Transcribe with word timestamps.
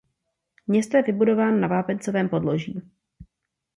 Město 0.67 0.97
je 0.97 1.03
vybudováno 1.03 1.57
na 1.57 1.67
vápencovém 1.67 2.29
podloží. 2.29 2.81